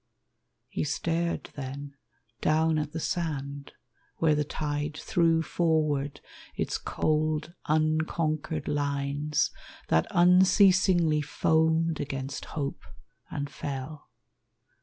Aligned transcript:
He 0.67 0.83
stared 0.83 1.51
then 1.55 1.95
Down 2.41 2.79
at 2.79 2.91
the 2.91 2.99
sand 2.99 3.73
where 4.17 4.33
the 4.33 4.43
tide 4.43 4.97
threw 4.97 5.43
forward 5.43 6.21
Its 6.55 6.79
cold, 6.79 7.53
unconquered 7.67 8.67
lines, 8.67 9.51
that 9.89 10.07
unceasingly 10.09 11.21
Foamed 11.21 11.99
against 11.99 12.45
hope, 12.45 12.81
and 13.29 13.47
fell. 13.47 14.09